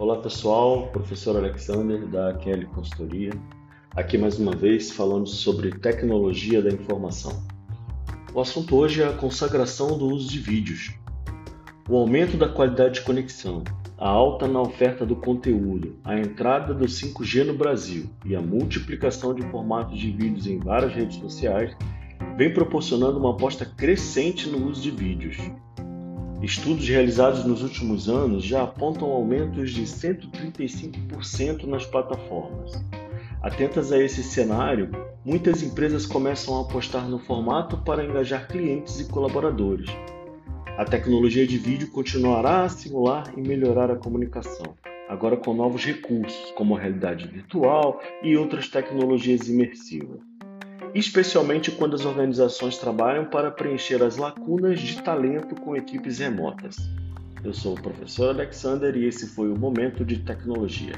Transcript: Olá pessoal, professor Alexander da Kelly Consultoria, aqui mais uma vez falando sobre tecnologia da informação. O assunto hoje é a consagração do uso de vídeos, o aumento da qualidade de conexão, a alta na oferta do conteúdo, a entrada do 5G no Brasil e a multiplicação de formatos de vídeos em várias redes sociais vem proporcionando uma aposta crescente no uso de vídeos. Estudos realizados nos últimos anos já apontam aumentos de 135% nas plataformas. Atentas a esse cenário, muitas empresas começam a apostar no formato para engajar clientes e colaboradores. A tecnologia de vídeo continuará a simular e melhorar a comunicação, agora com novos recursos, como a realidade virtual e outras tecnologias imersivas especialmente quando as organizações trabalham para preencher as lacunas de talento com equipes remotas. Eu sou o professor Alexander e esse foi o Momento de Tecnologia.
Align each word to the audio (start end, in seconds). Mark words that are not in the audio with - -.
Olá 0.00 0.16
pessoal, 0.16 0.86
professor 0.86 1.36
Alexander 1.36 2.06
da 2.06 2.32
Kelly 2.32 2.64
Consultoria, 2.64 3.32
aqui 3.94 4.16
mais 4.16 4.38
uma 4.38 4.56
vez 4.56 4.90
falando 4.90 5.28
sobre 5.28 5.78
tecnologia 5.78 6.62
da 6.62 6.70
informação. 6.70 7.44
O 8.32 8.40
assunto 8.40 8.76
hoje 8.76 9.02
é 9.02 9.06
a 9.06 9.12
consagração 9.12 9.98
do 9.98 10.06
uso 10.06 10.30
de 10.30 10.38
vídeos, 10.38 10.94
o 11.86 11.98
aumento 11.98 12.38
da 12.38 12.48
qualidade 12.48 12.94
de 12.94 13.00
conexão, 13.02 13.62
a 13.98 14.08
alta 14.08 14.48
na 14.48 14.62
oferta 14.62 15.04
do 15.04 15.16
conteúdo, 15.16 15.94
a 16.02 16.18
entrada 16.18 16.72
do 16.72 16.86
5G 16.86 17.44
no 17.44 17.52
Brasil 17.52 18.08
e 18.24 18.34
a 18.34 18.40
multiplicação 18.40 19.34
de 19.34 19.42
formatos 19.50 19.98
de 19.98 20.10
vídeos 20.10 20.46
em 20.46 20.58
várias 20.58 20.94
redes 20.94 21.18
sociais 21.18 21.76
vem 22.38 22.54
proporcionando 22.54 23.18
uma 23.18 23.32
aposta 23.32 23.66
crescente 23.66 24.48
no 24.48 24.66
uso 24.66 24.80
de 24.80 24.92
vídeos. 24.92 25.36
Estudos 26.42 26.88
realizados 26.88 27.44
nos 27.44 27.62
últimos 27.62 28.08
anos 28.08 28.42
já 28.44 28.62
apontam 28.62 29.10
aumentos 29.10 29.72
de 29.72 29.82
135% 29.82 31.64
nas 31.64 31.84
plataformas. 31.84 32.72
Atentas 33.42 33.92
a 33.92 33.98
esse 34.02 34.22
cenário, 34.22 34.90
muitas 35.22 35.62
empresas 35.62 36.06
começam 36.06 36.56
a 36.56 36.62
apostar 36.62 37.06
no 37.06 37.18
formato 37.18 37.76
para 37.76 38.02
engajar 38.02 38.48
clientes 38.48 38.98
e 39.00 39.04
colaboradores. 39.04 39.90
A 40.78 40.84
tecnologia 40.86 41.46
de 41.46 41.58
vídeo 41.58 41.90
continuará 41.90 42.64
a 42.64 42.70
simular 42.70 43.30
e 43.36 43.42
melhorar 43.42 43.90
a 43.90 43.96
comunicação, 43.96 44.74
agora 45.10 45.36
com 45.36 45.52
novos 45.52 45.84
recursos, 45.84 46.52
como 46.52 46.74
a 46.74 46.80
realidade 46.80 47.26
virtual 47.26 48.00
e 48.22 48.34
outras 48.34 48.66
tecnologias 48.66 49.46
imersivas 49.46 50.29
especialmente 50.94 51.70
quando 51.70 51.94
as 51.94 52.04
organizações 52.04 52.78
trabalham 52.78 53.24
para 53.24 53.50
preencher 53.50 54.02
as 54.02 54.16
lacunas 54.16 54.80
de 54.80 55.00
talento 55.02 55.54
com 55.54 55.76
equipes 55.76 56.18
remotas. 56.18 56.76
Eu 57.42 57.54
sou 57.54 57.74
o 57.74 57.80
professor 57.80 58.30
Alexander 58.30 58.96
e 58.96 59.06
esse 59.06 59.26
foi 59.28 59.50
o 59.50 59.58
Momento 59.58 60.04
de 60.04 60.18
Tecnologia. 60.18 60.94